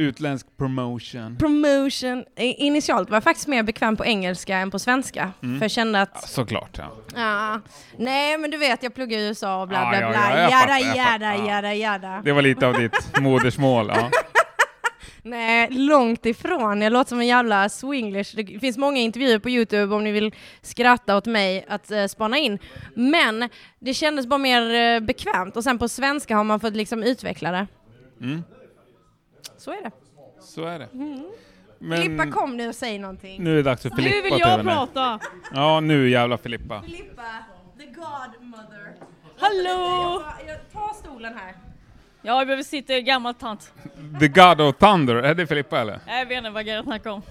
Utländsk 0.00 0.47
promotion. 0.57 1.37
promotion. 1.38 2.25
Initialt 2.37 3.11
var 3.11 3.16
jag 3.16 3.25
faktiskt 3.25 3.49
mer 3.49 3.62
bekväm 3.62 3.97
på 3.97 4.04
engelska 4.04 4.57
än 4.57 4.71
på 4.71 4.78
svenska. 4.78 5.33
Mm. 5.42 5.59
För 5.59 5.64
jag 5.64 5.71
kände 5.71 6.00
att, 6.00 6.28
Såklart, 6.28 6.78
ja. 6.78 6.92
ja, 7.14 7.61
nej 7.97 8.38
men 8.38 8.50
du 8.50 8.57
vet 8.57 8.83
jag 8.83 8.95
pluggar 8.95 9.19
i 9.19 9.26
USA 9.26 9.62
och 9.62 9.69
bla 9.69 9.78
Ja, 9.78 9.88
bla 9.88 10.00
ja, 10.00 10.09
bla, 10.09 10.40
ja, 10.40 10.50
jada 10.50 10.97
jada 10.97 11.47
jada 11.47 11.75
jada. 11.75 12.23
Det 12.25 12.33
var 12.33 12.42
lite 12.42 12.66
av 12.66 12.75
ditt 12.75 12.92
modersmål. 13.21 13.92
Ja. 13.95 14.11
Nej, 15.23 15.69
långt 15.71 16.26
ifrån. 16.26 16.83
Jag 16.83 16.92
låter 16.92 17.09
som 17.09 17.21
en 17.21 17.26
jävla 17.26 17.69
swinglish. 17.69 18.37
Det 18.37 18.59
finns 18.61 18.78
många 18.78 18.99
intervjuer 18.99 19.38
på 19.38 19.50
Youtube 19.50 19.95
om 19.95 20.04
ni 20.04 20.12
vill 20.12 20.35
skratta 20.62 21.16
åt 21.16 21.26
mig 21.26 21.64
att 21.69 21.92
uh, 21.92 22.07
spana 22.07 22.38
in. 22.38 22.59
Men 22.95 23.49
det 23.78 23.95
kändes 23.95 24.26
bara 24.26 24.38
mer 24.38 24.75
eh, 24.75 25.00
bekvämt 25.00 25.57
och 25.57 25.64
sen 25.64 25.78
på 25.78 25.88
svenska 25.88 26.37
har 26.37 26.45
man 26.45 26.61
fått 26.61 26.76
liksom 26.76 27.02
utveckla 27.02 27.52
det. 27.52 27.66
Mm, 28.21 28.42
Så 29.61 29.71
är 29.71 29.83
det. 29.83 29.90
så 30.40 30.64
är 30.64 30.79
det. 30.79 30.88
Filippa 31.81 32.25
Men 32.25 32.33
kom 32.33 32.57
nu 32.57 32.69
och 32.69 32.75
säg 32.75 32.99
någonting. 32.99 33.45
nu 33.45 33.52
är 33.52 33.57
det 33.57 33.62
dags 33.62 33.83
för 33.83 33.90
Filippa 33.90 34.17
Nu 34.17 34.23
vill 34.23 34.33
ta 34.33 34.38
jag 34.38 34.62
prata! 34.62 35.21
Ja, 35.55 35.81
nu 35.81 36.11
jävla 36.11 36.38
Filippa. 36.38 36.83
Filippa, 36.83 37.23
the 37.79 37.85
godmother. 37.87 38.93
Hallå! 39.38 40.23
Jag 40.47 40.73
tar 40.73 40.95
stolen 40.95 41.35
här. 41.38 41.55
Ja, 42.23 42.38
jag 42.38 42.47
behöver 42.47 42.62
sitta 42.62 42.97
i 42.97 43.02
gammal 43.02 43.35
tant. 43.35 43.73
The 44.21 44.29
God 44.29 44.61
of 44.61 44.76
Thunder, 44.76 45.14
är 45.17 45.35
det 45.35 45.47
Filippa 45.47 45.81
eller? 45.81 46.00
Jag 46.07 46.26
vet 46.26 46.38
inte 46.38 46.50
vad 46.50 46.64
Gerhard 46.67 46.85
snackar 46.85 47.11
om. 47.11 47.23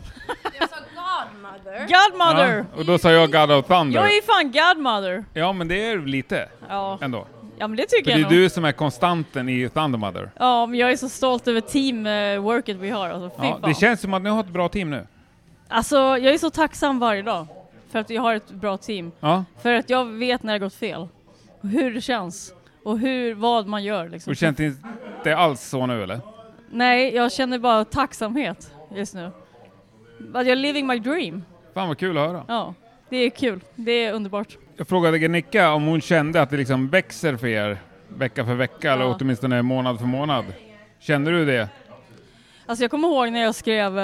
Jag 0.60 0.70
sa 0.70 0.76
godmother. 0.96 1.80
Godmother! 1.80 2.66
Ja, 2.74 2.80
och 2.80 2.86
då 2.86 2.98
sa 2.98 3.12
jag 3.12 3.32
God 3.32 3.52
of 3.52 3.66
Thunder. 3.68 4.00
Jag 4.02 4.18
är 4.18 4.22
fan 4.22 4.52
godmother! 4.52 5.26
Ja, 5.34 5.54
men 5.54 5.68
det 5.68 5.86
är 5.86 5.98
lite 5.98 6.50
Ja. 6.70 6.98
ändå. 7.02 7.28
Ja 7.60 7.68
men 7.68 7.78
det 7.78 7.86
tycker 7.86 8.04
För 8.04 8.18
det 8.18 8.22
jag 8.22 8.32
är 8.32 8.36
nog. 8.36 8.44
du 8.44 8.50
som 8.50 8.66
är 8.66 8.72
konstanten 8.72 9.50
i 9.50 9.70
Thundermother. 9.70 10.30
Ja, 10.40 10.66
men 10.66 10.80
jag 10.80 10.92
är 10.92 10.96
så 10.96 11.10
stolt 11.10 11.48
över 11.48 11.62
teamworket 11.62 12.78
vi 12.78 12.90
har. 12.90 13.10
Alltså, 13.10 13.42
fy 13.42 13.48
Ja, 13.48 13.52
fan. 13.62 13.70
det 13.70 13.74
känns 13.76 14.02
som 14.02 14.14
att 14.14 14.22
ni 14.22 14.30
har 14.30 14.40
ett 14.40 14.50
bra 14.50 14.70
team 14.70 14.90
nu. 14.90 15.08
Alltså, 15.68 15.96
jag 15.98 16.34
är 16.34 16.38
så 16.38 16.50
tacksam 16.50 17.00
varje 17.00 17.22
dag 17.22 17.48
för 17.92 18.00
att 18.00 18.10
jag 18.10 18.22
har 18.22 18.36
ett 18.36 18.52
bra 18.52 18.78
team. 18.78 19.12
Ja, 19.20 19.46
För 19.62 19.74
att 19.74 19.90
jag 19.90 20.06
vet 20.06 20.44
när 20.44 20.54
det 20.54 20.60
gått 20.60 20.74
fel. 20.76 21.08
Och 21.62 21.70
hur 21.70 21.94
det 21.94 22.02
känns. 22.02 22.54
Och 22.84 23.00
hur, 23.00 23.34
vad 23.36 23.68
man 23.68 23.84
gör 23.84 24.10
liksom. 24.10 24.32
och 24.32 24.38
känns 24.38 24.60
inte 24.60 25.36
alls 25.38 25.62
så 25.62 25.86
nu 25.86 26.04
eller? 26.04 26.20
Nej, 26.72 27.16
jag 27.16 27.32
känner 27.32 27.60
bara 27.60 27.86
tacksamhet 27.86 28.74
just 28.96 29.14
nu. 29.14 29.26
Att 30.34 30.34
jag 30.34 30.48
är 30.48 30.56
living 30.56 30.88
my 30.88 31.00
dream. 31.00 31.44
Fan 31.74 31.88
vad 31.88 31.98
kul 31.98 32.18
att 32.18 32.28
höra. 32.28 32.44
Ja, 32.48 32.74
det 33.10 33.18
är 33.18 33.30
kul. 33.30 33.60
Det 33.76 33.92
är 33.92 34.14
underbart. 34.14 34.58
Jag 34.80 34.88
frågade 34.88 35.18
Genicka 35.18 35.74
om 35.74 35.86
hon 35.86 36.02
kände 36.02 36.42
att 36.42 36.50
det 36.50 36.58
liksom 36.58 36.90
växer 36.90 37.38
för 37.38 37.48
er 37.48 37.78
vecka 38.08 38.46
för 38.46 38.56
vecka 38.56 38.94
eller 38.94 39.06
Ja. 39.06 39.18
åtminstone 39.20 39.62
månad 39.62 40.00
för 40.00 40.06
månad. 40.06 40.46
Kände 41.00 41.32
du 41.32 41.46
det? 41.46 41.70
Alltså 42.66 42.84
jag 42.84 42.92
kommer 42.92 43.08
ihåg 43.08 43.32
när 43.32 43.40
jag 43.40 43.56
skrev 43.56 43.98
uh, 43.98 44.02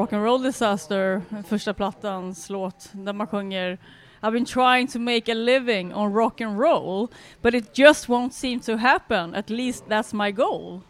Rock'n'Roll 0.00 0.42
Disaster, 0.42 1.22
första 1.48 1.74
plattans 1.74 2.50
låt, 2.50 2.88
där 2.92 3.12
man 3.12 3.26
sjunger 3.26 3.78
I've 4.20 4.32
been 4.32 4.44
trying 4.44 4.88
to 4.88 4.98
make 4.98 5.32
a 5.32 5.34
living 5.34 5.94
on 5.94 6.14
rock 6.14 6.40
and 6.40 6.60
roll, 6.60 7.08
but 7.42 7.54
it 7.54 7.78
just 7.78 8.08
won't 8.08 8.30
seem 8.30 8.60
to 8.60 8.76
happen. 8.76 9.34
At 9.34 9.50
least 9.50 9.84
that's 9.86 10.24
my 10.24 10.32
goal. 10.32 10.80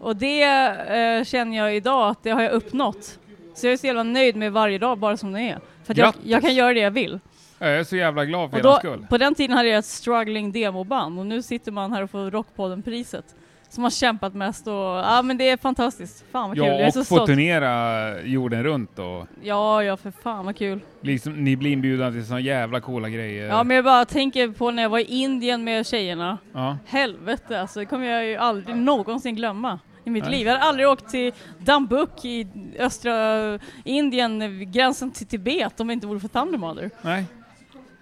Och 0.00 0.16
det 0.16 0.42
eh, 0.42 1.24
känner 1.24 1.56
jag 1.56 1.76
idag 1.76 2.10
att 2.10 2.22
det 2.22 2.30
har 2.30 2.42
jag 2.42 2.52
uppnått. 2.52 3.18
Så 3.54 3.66
jag 3.66 3.72
är 3.72 3.76
så 3.76 3.86
jävla 3.86 4.02
nöjd 4.02 4.36
med 4.36 4.52
varje 4.52 4.78
dag 4.78 4.98
bara 4.98 5.16
som 5.16 5.32
det 5.32 5.40
är. 5.40 5.60
För 5.84 5.98
jag, 5.98 6.14
jag 6.24 6.42
kan 6.42 6.54
göra 6.54 6.74
det 6.74 6.80
jag 6.80 6.90
vill. 6.90 7.20
Jag 7.62 7.78
är 7.78 7.84
så 7.84 7.96
jävla 7.96 8.24
glad 8.24 8.50
för 8.50 8.56
Och 8.56 8.60
er 8.60 8.62
då, 8.70 8.76
skull. 8.76 9.06
på 9.10 9.18
den 9.18 9.34
tiden 9.34 9.56
hade 9.56 9.68
jag 9.68 9.78
ett 9.78 9.84
struggling 9.84 10.52
demoband 10.52 11.18
och 11.18 11.26
nu 11.26 11.42
sitter 11.42 11.72
man 11.72 11.92
här 11.92 12.02
och 12.02 12.10
får 12.10 12.30
Rockpodden-priset. 12.30 13.24
Som 13.68 13.82
har 13.82 13.90
kämpat 13.90 14.34
mest 14.34 14.66
och 14.66 14.72
ja 14.74 15.22
men 15.24 15.38
det 15.38 15.48
är 15.50 15.56
fantastiskt. 15.56 16.24
Fan 16.32 16.48
vad 16.48 16.58
kul, 16.58 16.66
jag 16.66 16.80
är 16.80 16.84
Ja, 16.84 16.90
så 16.92 17.00
och 17.00 17.06
få 17.06 17.14
stolt. 17.14 17.26
turnera 17.30 18.22
jorden 18.22 18.64
runt 18.64 18.98
och 18.98 19.26
Ja, 19.42 19.82
ja 19.84 19.96
för 19.96 20.10
fan 20.10 20.44
vad 20.46 20.56
kul. 20.56 20.80
liksom, 21.00 21.44
ni 21.44 21.56
blir 21.56 21.70
inbjudna 21.72 22.10
till 22.12 22.26
såna 22.26 22.40
jävla 22.40 22.80
coola 22.80 23.08
grejer. 23.08 23.46
Ja 23.48 23.64
men 23.64 23.74
jag 23.76 23.84
bara 23.84 24.04
tänker 24.04 24.48
på 24.48 24.70
när 24.70 24.82
jag 24.82 24.90
var 24.90 24.98
i 24.98 25.02
Indien 25.04 25.64
med 25.64 25.86
tjejerna. 25.86 26.38
Ja. 26.52 26.78
Helvete 26.86 27.60
alltså, 27.60 27.80
det 27.80 27.86
kommer 27.86 28.06
jag 28.06 28.24
ju 28.26 28.36
aldrig 28.36 28.76
någonsin 28.76 29.34
glömma 29.36 29.78
i 30.04 30.10
mitt 30.10 30.24
Nej. 30.24 30.32
liv. 30.32 30.46
Jag 30.46 30.52
hade 30.54 30.64
aldrig 30.64 30.88
åkt 30.88 31.10
till 31.10 31.32
Dambuk 31.58 32.24
i 32.24 32.46
östra 32.78 33.58
Indien, 33.84 34.58
vid 34.58 34.72
gränsen 34.72 35.10
till 35.10 35.26
Tibet, 35.26 35.80
om 35.80 35.86
det 35.86 35.92
inte 35.92 36.06
vore 36.06 36.20
för 36.20 36.28
Thundermother. 36.28 36.90
Nej, 37.02 37.24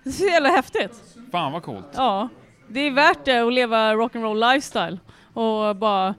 Det 0.05 0.11
är 0.11 0.13
så 0.13 0.25
jävla 0.25 0.49
häftigt. 0.49 1.03
fan 1.33 1.53
vad 1.53 1.63
coolt. 1.63 1.87
Ja, 1.95 2.29
det 2.69 2.81
är 2.81 2.91
värt 2.91 3.25
det 3.25 3.39
att 3.39 3.53
leva 3.53 3.95
rock'n'roll 3.95 4.53
lifestyle 4.55 4.99
och 5.35 5.77
bara 5.77 6.15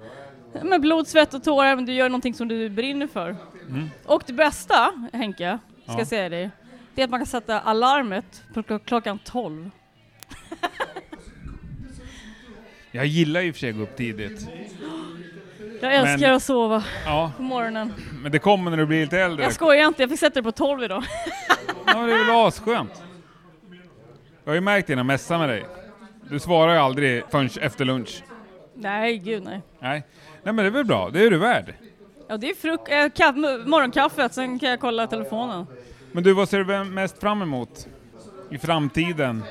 med 0.63 0.81
blod, 0.81 1.07
svett 1.07 1.33
och 1.33 1.43
tårar, 1.43 1.75
men 1.75 1.85
du 1.85 1.93
gör 1.93 2.09
någonting 2.09 2.33
som 2.33 2.47
du 2.47 2.69
brinner 2.69 3.07
för. 3.07 3.35
Mm. 3.69 3.89
Och 4.05 4.23
det 4.25 4.33
bästa, 4.33 4.91
Henke, 5.13 5.57
ska 5.83 5.91
Ja. 5.93 5.97
jag 5.99 6.07
säga 6.07 6.29
dig, 6.29 6.49
det 6.95 7.01
är 7.01 7.05
att 7.05 7.11
man 7.11 7.19
kan 7.19 7.27
sätta 7.27 7.59
alarmet 7.59 8.43
på 8.53 8.63
klock- 8.63 8.85
klockan 8.85 9.19
12. 9.25 9.71
Jag 12.91 13.05
gillar 13.05 13.49
och 13.49 13.55
för 13.55 13.59
sig 13.59 13.69
att 13.69 13.75
gå 13.75 13.81
upp 13.83 13.97
tidigt. 13.97 14.47
Jag 15.81 15.95
älskar 15.95 16.27
Men- 16.27 16.35
att 16.35 16.43
sova 16.43 16.83
Ja, 17.05 17.31
på 17.37 17.43
morgonen. 17.43 17.93
men 18.23 18.31
det 18.31 18.39
kommer 18.39 18.71
när 18.71 18.77
du 18.77 18.85
blir 18.85 19.01
lite 19.01 19.19
äldre. 19.19 19.43
Jag 19.43 19.53
skojar 19.53 19.87
inte, 19.87 20.03
jag 20.03 20.09
fick 20.09 20.19
sätta 20.19 20.39
det 20.39 20.43
på 20.43 20.51
12 20.51 20.83
idag. 20.83 21.03
Ja, 21.85 21.93
det 21.93 22.13
är 22.13 22.25
väl 22.25 22.35
asskönt. 22.47 23.03
Jag 24.43 24.51
har 24.51 24.55
ju 24.55 24.61
märkt 24.61 24.87
det 24.87 24.93
jag 24.93 25.05
messar 25.05 25.37
med 25.37 25.49
dig. 25.49 25.65
Du 26.29 26.39
svarar 26.39 26.73
ju 26.73 26.79
aldrig 26.79 27.23
förrän 27.29 27.49
efter 27.61 27.85
lunch. 27.85 28.23
Nej, 28.73 29.17
gud 29.17 29.43
nej. 29.43 29.61
Nej. 29.79 30.03
Nej 30.43 30.53
men 30.53 30.55
det 30.55 30.65
är 30.65 30.71
väl 30.71 30.85
bra, 30.85 31.09
det 31.13 31.23
är 31.25 31.29
du 31.29 31.37
värd. 31.37 31.73
Ja, 32.27 32.37
det 32.37 32.49
är 32.49 32.53
fruk- 32.55 32.89
äh, 32.89 33.09
kaff- 33.09 33.65
morgonkaffet, 33.67 34.33
sen 34.33 34.59
kan 34.59 34.69
jag 34.69 34.79
kolla 34.79 35.07
telefonen. 35.07 35.67
Men 36.11 36.23
du, 36.23 36.33
vad 36.33 36.49
ser 36.49 36.63
du 36.63 36.83
mest 36.83 37.19
fram 37.19 37.41
emot? 37.41 37.87
I 38.49 38.57
framtiden? 38.57 39.43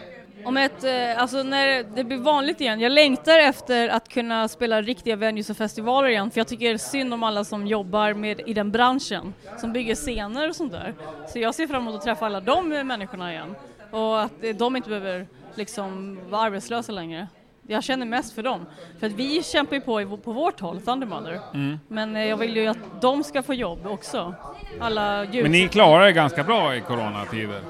Om 0.45 0.57
ett, 0.57 0.85
eh, 0.85 1.23
alltså 1.23 1.43
när 1.43 1.85
det 1.97 2.05
blir 2.05 2.17
vanligt 2.19 2.61
igen, 2.61 2.81
jag 2.81 2.93
längtar 2.93 3.39
efter 3.39 3.89
att 3.89 4.09
kunna 4.09 4.49
spela 4.49 4.83
riktiga 4.83 5.17
venues 5.17 5.51
och 5.51 5.57
festivaler 5.57 6.09
igen, 6.09 6.31
för 6.31 6.41
jag 6.41 6.49
tycker 6.49 6.77
synd 6.77 7.15
om 7.15 7.23
alla 7.23 7.45
som 7.45 7.67
jobbar 7.67 8.15
med, 8.15 8.41
i 8.47 8.55
den 8.55 8.71
branschen, 8.71 9.35
som 9.59 9.73
bygger 9.73 9.95
scener 9.95 10.49
och 10.49 10.57
sånt 10.57 10.73
där. 10.73 10.95
Så 11.33 11.39
jag 11.39 11.55
ser 11.55 11.67
fram 11.67 11.83
emot 11.83 11.95
att 11.95 12.03
träffa 12.05 12.27
alla 12.27 12.41
de 12.41 12.69
människorna 12.69 13.33
igen, 13.33 13.55
och 13.91 14.23
att 14.23 14.33
de 14.55 14.77
inte 14.77 14.89
behöver 14.89 15.27
liksom 15.55 16.19
vara 16.31 16.43
arbetslösa 16.43 16.93
längre. 16.93 17.29
Jag 17.67 17.85
känner 17.85 18.07
mest 18.07 18.33
för 18.35 18.43
dem, 18.43 18.67
för 19.01 19.07
att 19.07 19.13
vi 19.13 19.43
kämpar 19.43 19.77
ju 19.77 19.81
på 19.83 20.17
på 20.17 20.33
vårt 20.33 20.61
håll, 20.61 20.81
Thundermother, 20.81 21.41
Mm. 21.55 21.79
men 21.89 22.17
eh, 22.17 22.25
jag 22.25 22.37
vill 22.37 22.57
ju 22.57 22.67
att 22.67 22.79
de 23.01 23.25
ska 23.25 23.43
få 23.43 23.55
jobb 23.55 23.87
också. 23.87 24.35
Alla 24.81 25.25
ljud. 25.25 25.43
Men 25.43 25.53
ni 25.53 25.69
klarar 25.69 26.07
er 26.07 26.11
ganska 26.11 26.45
bra 26.45 26.77
i 26.77 26.81
coronatider. 26.81 27.61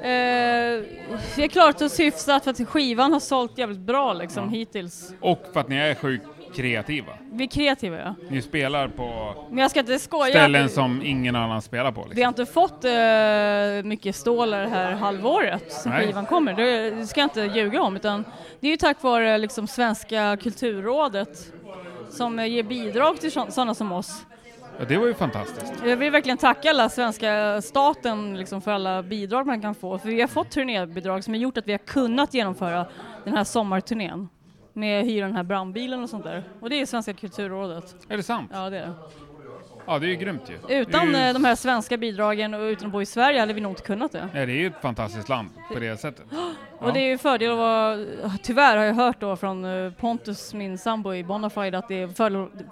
Eh, 0.00 0.82
vi 1.36 1.42
har 1.42 1.48
klarat 1.48 1.82
oss 1.82 2.00
hyfsat 2.00 2.44
för 2.44 2.50
att 2.50 2.68
skivan 2.68 3.12
har 3.12 3.20
sålt 3.20 3.58
jävligt 3.58 3.78
bra 3.78 4.12
liksom 4.12 4.44
Ja. 4.44 4.50
hittills. 4.50 5.12
Och 5.20 5.46
för 5.52 5.60
att 5.60 5.68
ni 5.68 5.76
är 5.76 5.94
sjukt 5.94 6.26
kreativa. 6.54 7.12
Vi 7.32 7.44
är 7.44 7.48
kreativa 7.48 7.98
ja. 7.98 8.14
Ni 8.28 8.42
spelar 8.42 8.88
på 8.88 9.34
Men 9.50 9.58
jag 9.58 9.70
ska 9.70 9.80
inte 9.80 9.98
skoja. 9.98 10.26
ställen 10.30 10.68
som 10.68 11.02
ingen 11.04 11.36
annan 11.36 11.62
spelar 11.62 11.92
på. 11.92 12.02
Vi 12.02 12.08
Liksom. 12.08 12.22
har 12.22 12.28
inte 12.28 12.46
fått 12.46 12.84
eh, 12.84 13.88
mycket 13.88 14.16
stålar 14.16 14.62
det 14.62 14.68
här 14.68 14.92
halvåret 14.92 15.72
som 15.72 15.92
Nej. 15.92 16.06
skivan 16.06 16.26
kommer. 16.26 16.54
Det, 16.54 16.90
det 16.90 17.06
ska 17.06 17.20
jag 17.20 17.26
inte 17.26 17.58
ljuga 17.58 17.82
om 17.82 17.96
utan 17.96 18.24
det 18.60 18.66
är 18.66 18.70
ju 18.70 18.76
tack 18.76 19.02
vare 19.02 19.38
liksom 19.38 19.66
Svenska 19.66 20.36
kulturrådet 20.42 21.52
som 22.10 22.38
ger 22.46 22.62
bidrag 22.62 23.20
till 23.20 23.32
sådana 23.32 23.74
som 23.74 23.92
oss. 23.92 24.24
Ja, 24.78 24.84
det 24.88 24.96
var 24.96 25.06
ju 25.06 25.14
fantastiskt. 25.14 25.72
Jag 25.86 25.96
vill 25.96 26.10
verkligen 26.12 26.38
tacka 26.38 26.70
alla 26.70 26.88
svenska 26.88 27.62
staten 27.62 28.36
liksom 28.38 28.60
för 28.60 28.70
alla 28.70 29.02
bidrag 29.02 29.46
man 29.46 29.60
kan 29.62 29.74
få. 29.74 29.98
För 29.98 30.08
vi 30.08 30.20
har 30.20 30.28
fått 30.28 30.50
turnébidrag 30.50 31.24
som 31.24 31.34
har 31.34 31.38
gjort 31.40 31.58
att 31.58 31.68
vi 31.68 31.72
har 31.72 31.78
kunnat 31.78 32.34
genomföra 32.34 32.86
den 33.24 33.36
här 33.36 33.44
sommarturnén. 33.44 34.28
Med 34.78 35.04
hyra 35.04 35.26
den 35.26 35.36
här 35.36 35.42
brandbilen 35.42 36.02
och 36.02 36.10
sånt 36.10 36.24
där. 36.24 36.44
Och 36.60 36.70
det 36.70 36.80
är 36.80 36.86
Svenska 36.86 37.14
kulturrådet. 37.14 37.96
Är 38.08 38.16
det 38.16 38.22
sant? 38.22 38.50
Ja 38.54 38.70
det 38.70 38.78
är 38.78 38.86
det. 38.86 38.94
Ja, 39.88 39.98
det 39.98 40.06
är 40.06 40.08
ju 40.08 40.16
grymt 40.16 40.50
ju. 40.50 40.80
Utan 40.80 41.14
är, 41.14 41.20
eh, 41.20 41.26
ju, 41.26 41.32
de 41.32 41.44
här 41.44 41.54
svenska 41.54 41.96
bidragen 41.96 42.54
och 42.54 42.60
utan 42.60 42.86
att 42.86 42.92
bo 42.92 43.02
i 43.02 43.06
Sverige 43.06 43.40
hade 43.40 43.52
vi 43.52 43.60
nog 43.60 43.72
inte 43.72 43.82
kunnat 43.82 44.12
det. 44.12 44.28
nej, 44.34 44.46
det 44.46 44.52
är 44.52 44.56
ju 44.56 44.66
ett 44.66 44.82
fantastiskt 44.82 45.28
land 45.28 45.48
på 45.72 45.78
det 45.78 45.96
sättet. 46.00 46.26
Och 46.80 46.92
det 46.92 47.00
är 47.00 47.08
ju 47.08 47.18
fördel 47.18 47.50
att 47.50 47.58
vara, 47.58 47.98
tyvärr 48.42 48.76
har 48.76 48.84
jag 48.84 48.94
hört 48.94 49.20
då 49.20 49.36
från 49.36 49.64
eh, 49.64 49.92
Pontus, 49.92 50.54
min 50.54 50.78
sambo 50.78 51.14
i 51.14 51.24
Bonafide, 51.24 51.78
att 51.78 51.88
det 51.88 52.02
är 52.02 52.08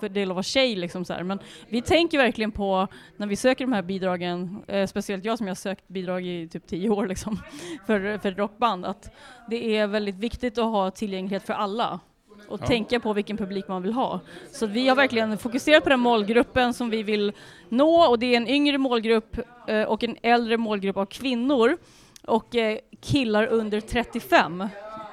fördel 0.01 0.31
att 0.31 0.35
vara 0.35 0.43
tjej 0.43 0.77
liksom 0.77 1.05
så 1.05 1.13
här. 1.13 1.23
Men 1.23 1.39
vi 1.69 1.83
tänker 1.83 2.19
verkligen 2.19 2.53
på, 2.53 2.89
när 3.17 3.27
vi 3.27 3.37
söker 3.37 3.65
de 3.65 3.73
här 3.73 3.83
bidragen, 3.83 4.63
eh, 4.69 4.87
speciellt 4.87 5.25
jag 5.25 5.39
som 5.39 5.47
jag 5.47 5.51
har 5.51 5.57
sökt 5.57 5.89
bidrag 5.89 6.27
i 6.27 6.49
typ 6.49 6.67
tio 6.67 6.91
år 6.91 7.07
liksom, 7.07 7.39
för, 7.87 8.19
för 8.19 8.31
rockband, 8.31 8.85
att 8.87 9.11
det 9.51 9.77
är 9.77 9.87
väldigt 9.87 10.19
viktigt 10.19 10.59
att 10.59 10.65
ha 10.65 10.91
tillgänglighet 10.91 11.43
för 11.43 11.55
alla. 11.55 12.01
Och 12.49 12.59
Ja. 12.63 12.67
tänka 12.67 13.01
på 13.01 13.13
vilken 13.13 13.37
publik 13.37 13.69
man 13.69 13.83
vill 13.83 13.93
ha. 13.93 14.21
Så 14.53 14.67
vi 14.67 14.89
har 14.89 14.97
verkligen 14.97 15.39
fokuserat 15.39 15.85
på 15.85 15.91
den 15.91 16.01
målgruppen 16.01 16.75
som 16.75 16.91
vi 16.91 17.03
vill 17.03 17.33
nå 17.69 18.01
och 18.09 18.19
det 18.19 18.27
är 18.33 18.37
en 18.37 18.49
yngre 18.49 18.79
målgrupp 18.79 19.37
eh, 19.69 19.83
och 19.83 20.05
en 20.05 20.17
äldre 20.23 20.57
målgrupp 20.57 20.97
av 20.97 21.07
kvinnor 21.07 21.77
och 22.25 22.57
eh, 22.57 22.79
killar 23.03 23.47
under 23.47 23.81
35 23.81 24.69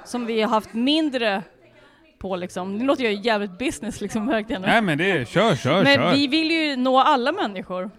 som 0.06 0.26
vi 0.26 0.42
har 0.42 0.50
haft 0.50 0.74
mindre 0.74 1.44
på 2.20 2.36
liksom. 2.36 2.78
Nu 2.78 2.86
låter 2.86 3.04
jag 3.04 3.14
jävligt 3.14 3.58
business 3.58 4.02
liksom 4.02 4.28
verkligen. 4.28 4.62
Nej 4.62 4.82
men 4.82 4.98
det 4.98 5.12
är, 5.12 5.26
kör, 5.26 5.56
kör, 5.56 5.84
Men 5.84 5.96
kör. 5.96 6.12
vi 6.14 6.28
vill 6.28 6.52
ju 6.52 6.76
nå 6.76 7.00
alla 7.00 7.32
människor. 7.32 7.92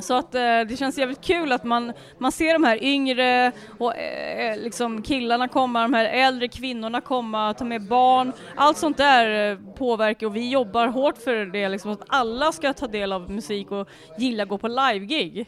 Så 0.00 0.14
att 0.14 0.34
eh, 0.34 0.40
det 0.40 0.78
känns 0.78 0.98
jävligt 0.98 1.20
kul 1.24 1.52
att 1.52 1.64
man, 1.64 1.92
man 2.18 2.32
ser 2.32 2.52
de 2.52 2.64
här 2.64 2.84
yngre 2.84 3.52
och 3.78 3.96
eh, 3.96 4.58
liksom 4.58 5.02
killarna 5.02 5.48
komma, 5.48 5.82
de 5.82 5.94
här 5.94 6.04
äldre 6.04 6.48
kvinnorna 6.48 7.00
komma, 7.00 7.54
ta 7.54 7.64
med 7.64 7.82
barn. 7.88 8.32
Allt 8.56 8.76
sånt 8.76 8.96
där 8.96 9.52
eh, 9.52 9.58
påverkar 9.74 10.26
och 10.26 10.36
vi 10.36 10.50
jobbar 10.50 10.86
hårt 10.86 11.18
för 11.18 11.46
det, 11.46 11.68
liksom, 11.68 11.90
att 11.90 12.02
alla 12.08 12.52
ska 12.52 12.72
ta 12.72 12.86
del 12.86 13.12
av 13.12 13.30
musik 13.30 13.70
och 13.70 13.88
gilla 14.18 14.42
att 14.42 14.48
gå 14.48 14.58
på 14.58 14.68
live-gig. 14.68 15.46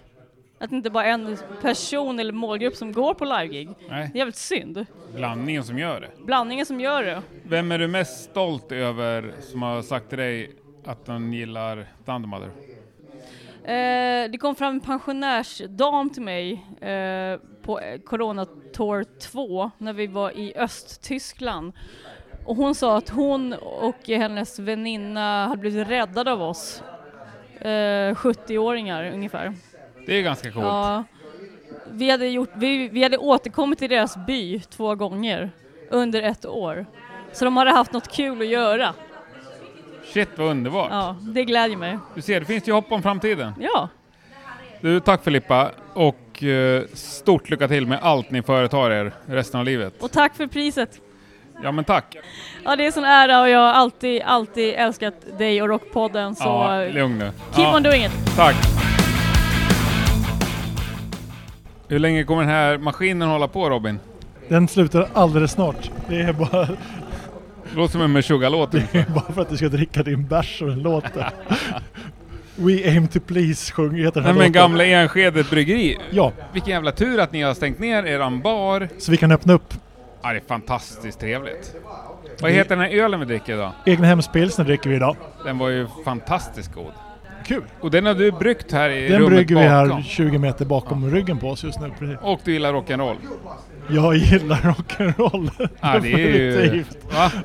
Att 0.61 0.73
inte 0.73 0.90
bara 0.90 1.04
en 1.04 1.37
person 1.62 2.18
eller 2.21 2.33
målgrupp 2.33 2.75
som 2.76 2.92
går 2.92 3.14
på 3.14 3.25
live-gig. 3.25 3.68
Nej, 3.88 4.11
Det 4.12 4.16
är 4.16 4.18
jävligt 4.18 4.37
synd. 4.37 4.87
blandningen 5.14 5.64
som 5.64 5.78
gör 5.78 6.00
det. 6.00 6.09
Blandningen 6.25 6.66
som 6.66 6.80
gör 6.80 7.02
det. 7.02 7.23
Vem 7.42 7.73
är 7.73 7.78
du 7.78 7.88
mest 7.88 8.30
stolt 8.30 8.73
över 8.73 9.33
som 9.40 9.62
har 9.62 9.83
sagt 9.83 10.09
till 10.09 10.18
dig 10.18 10.50
att 10.87 11.07
den 11.07 11.33
gillar 11.33 11.87
Thundermother? 12.07 12.50
Eh, 13.65 14.31
det 14.31 14.38
kom 14.41 14.55
fram 14.55 14.75
en 14.75 14.81
pensionärsdam 14.81 16.11
till 16.11 16.23
mig 16.23 16.53
eh, 16.81 17.41
på 17.62 17.81
eh, 17.81 18.00
Corona 18.00 18.47
Tour 18.73 19.05
2 19.21 19.71
när 19.79 19.93
vi 19.93 20.07
var 20.07 20.38
i 20.38 20.53
Östtyskland. 20.57 21.73
Och 22.45 22.57
hon 22.57 22.75
sa 22.75 22.99
att 22.99 23.09
hon 23.09 23.53
och 23.62 24.09
hennes 24.09 24.59
väninna 24.59 25.47
hade 25.47 25.61
blivit 25.61 25.88
räddade 25.88 26.33
av 26.33 26.43
oss. 26.43 26.83
Eh, 27.61 28.15
70-åringar 28.15 29.12
ungefär. 29.12 29.55
Det 30.07 30.15
är 30.15 30.23
ganska 30.23 30.53
coolt. 30.53 30.65
Ja, 30.65 31.05
vi, 31.91 32.11
hade 32.11 32.29
gjort, 32.29 32.50
vi, 32.55 32.88
vi 32.88 33.03
hade 33.03 33.19
återkommit 33.19 33.79
till 33.79 33.91
deras 33.91 34.27
by 34.27 34.61
två 34.61 34.95
gånger 34.95 35.50
under 35.91 36.23
ett 36.23 36.47
år. 36.47 36.87
Så 37.33 37.45
de 37.45 37.57
hade 37.57 37.71
haft 37.71 37.93
något 37.93 38.09
kul 38.09 38.41
att 38.41 38.49
göra. 38.49 38.95
Shit 40.15 40.29
vad 40.37 40.47
underbart. 40.49 40.88
Ja, 40.91 41.17
det 41.21 41.45
glädjer 41.45 41.77
mig. 41.77 41.99
Du 42.15 42.23
ser, 42.23 42.41
det 42.41 42.47
finns 42.47 42.69
ju 42.69 42.73
hopp 42.73 42.93
om 42.93 43.03
framtiden. 43.03 43.53
Ja, 43.61 43.88
Du, 44.81 45.00
tack 45.00 45.25
Filippa 45.25 45.71
och 45.95 46.43
eh, 46.43 46.83
stort 46.95 47.50
lycka 47.50 47.69
till 47.69 47.87
med 47.87 47.99
allt 48.03 48.31
ni 48.31 48.43
företar 48.43 48.91
er 48.91 49.12
resten 49.27 49.61
av 49.61 49.67
livet. 49.67 49.95
och 50.03 50.12
tack 50.12 50.37
för 50.37 50.47
priset. 50.47 51.00
Ja 51.62 51.73
men 51.73 51.85
tack. 51.85 52.17
Ja, 52.65 52.77
det 52.77 52.83
är 52.83 52.87
en 52.87 52.93
sån 52.93 53.05
ära 53.05 53.41
och 53.41 53.49
jag 53.49 53.59
har 53.59 53.73
alltid, 53.73 54.23
alltid 54.23 54.75
älskat 54.77 55.15
dig 55.38 55.62
och 55.62 55.69
Rockpodden 55.69 56.35
så 56.37 56.45
ja, 56.45 56.85
lugn 56.85 57.19
nu. 57.19 57.31
keep 57.55 57.65
Ja, 57.65 57.77
on 57.77 57.83
doing 57.83 58.05
it. 58.05 58.12
Tack. 58.37 58.57
Hur 61.88 61.99
länge 61.99 62.25
kommer 62.25 62.43
den 62.43 62.50
här 62.50 62.79
maskinen 62.79 63.29
hålla 63.29 63.49
på 63.49 63.71
Robin? 63.71 64.00
Den 64.49 64.69
slutar 64.69 65.09
alldeles 65.12 65.53
snart. 65.53 65.91
Det 66.09 66.21
är 66.21 66.33
bara, 66.33 66.69
låter 67.78 67.92
som 67.92 68.00
en 68.02 68.12
Meshuggah-låt. 68.12 68.70
bara 69.14 69.32
för 69.35 69.42
att 69.42 69.49
du 69.49 69.56
ska 69.56 69.68
dricka 69.68 70.02
din 70.02 70.26
bärs 70.26 70.62
och 70.62 70.68
den 70.68 70.82
låter. 70.82 71.30
We 72.56 72.73
aim 72.90 73.08
to 73.08 73.20
please 73.20 73.73
sjunger 73.73 74.04
heter 74.04 74.20
den 74.20 74.23
Nej 74.23 74.32
här 74.32 74.38
men 74.38 74.47
låten. 74.47 74.52
gamla 74.52 74.85
Enskede 74.85 75.44
bryggeri. 75.44 75.99
Ja, 76.11 76.32
Vilken 76.52 76.70
jävla 76.70 76.92
tur 76.92 77.20
att 77.20 77.32
ni 77.32 77.42
har 77.42 77.54
stängt 77.54 77.78
ner 77.78 78.02
eran 78.06 78.40
bar. 78.40 78.88
så 78.99 79.11
vi 79.11 79.16
kan 79.16 79.32
öppna 79.32 79.52
upp 79.52 79.75
Ja, 80.23 80.32
det 80.32 80.37
är 80.38 80.42
fantastiskt 80.49 81.20
trevligt. 81.20 81.75
Vad 82.40 82.50
heter 82.50 82.76
den 82.76 82.85
här 82.85 82.90
ölen 82.90 83.20
vi 83.20 83.26
dricker 83.26 83.54
idag? 83.54 83.73
egna 83.87 84.06
hemspilsner 84.06 84.64
dricker 84.64 84.90
vi 84.90 84.97
idag. 84.97 85.16
Den 85.44 85.58
var 85.58 85.68
ju 85.68 85.87
fantastiskt 86.04 86.75
god. 86.75 86.92
Kul! 87.49 87.62
Och 87.81 87.90
den 87.90 88.07
har 88.07 88.14
du 88.14 88.33
bryggt 88.33 88.73
här 88.73 88.90
i 88.90 89.09
Den 89.09 89.19
rummet 89.19 89.31
brygger 89.31 89.55
vi 89.57 89.62
här 89.62 89.87
bakom. 89.87 90.02
20 90.02 90.38
meter 90.38 90.64
bakom 90.64 91.11
ryggen 91.11 91.38
på 91.38 91.49
oss 91.50 91.64
just 91.64 91.81
nu. 91.81 91.90
Precis. 91.99 92.17
Och 92.23 92.40
du 92.45 92.52
gillar 92.52 92.73
rock'n'roll. 92.73 93.17
Jag 93.90 94.17
gillar 94.17 94.57
rock'n'roll. 94.57 95.50
Ja, 95.81 95.99
det 96.02 96.12
är 96.12 96.75
ju... 96.75 96.85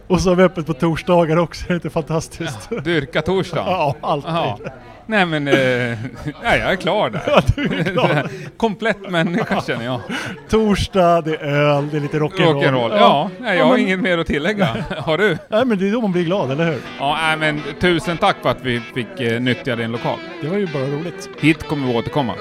Och 0.07 0.21
så 0.21 0.29
har 0.29 0.35
vi 0.35 0.43
öppet 0.43 0.65
på 0.65 0.73
torsdagar 0.73 1.37
också, 1.37 1.65
det 1.67 1.73
är 1.73 1.75
inte 1.75 1.89
fantastiskt? 1.89 2.69
Dyrka 2.83 3.21
torsdagen? 3.21 3.65
Ja, 3.71 3.95
alltid. 4.01 4.29
Jaha. 4.31 4.57
Nej 5.05 5.25
men, 5.25 5.47
eh, 5.47 5.53
nej, 6.43 6.59
jag 6.59 6.71
är 6.71 6.75
klar 6.75 7.09
där. 7.09 7.21
Ja, 7.27 7.41
du 7.55 7.61
är 7.79 7.83
klar. 7.83 8.27
Komplett 8.57 9.09
människa 9.09 9.61
känner 9.61 9.85
jag. 9.85 10.01
Torsdag, 10.49 11.21
det 11.21 11.35
är 11.35 11.43
öl, 11.45 11.89
det 11.91 11.97
är 11.97 12.01
lite 12.01 12.19
rock'n'roll. 12.19 12.53
Rock'n'roll, 12.63 12.95
ja. 12.97 13.29
Nej, 13.39 13.57
jag 13.57 13.65
har 13.65 13.71
men- 13.71 13.81
inget 13.81 13.99
mer 13.99 14.17
att 14.17 14.27
tillägga. 14.27 14.67
Har 14.97 15.17
du? 15.17 15.37
Nej 15.49 15.65
men 15.65 15.77
det 15.79 15.87
är 15.87 15.91
då 15.91 16.01
man 16.01 16.11
blir 16.11 16.23
glad, 16.23 16.51
eller 16.51 16.65
hur? 16.65 16.77
Ja, 16.99 17.17
nej, 17.21 17.37
men 17.37 17.61
tusen 17.79 18.17
tack 18.17 18.35
för 18.41 18.49
att 18.49 18.61
vi 18.61 18.81
fick 18.95 19.19
eh, 19.21 19.39
nyttja 19.41 19.75
din 19.75 19.91
lokal. 19.91 20.19
Det 20.41 20.47
var 20.47 20.57
ju 20.57 20.67
bara 20.67 20.83
roligt. 20.83 21.29
Hit 21.39 21.67
kommer 21.67 21.87
vi 21.87 21.93
återkomma. 21.97 22.33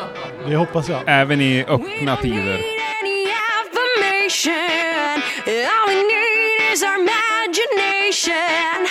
Det 0.49 0.57
hoppas 0.57 0.89
jag. 0.89 0.99
Även 1.07 1.41
i 1.41 1.65
öppna 1.69 2.17
tider. 2.17 2.59
All 5.47 5.89
we 5.89 5.95
need 5.95 6.73
is 6.73 6.83
our 6.83 6.99
imagination. 6.99 8.87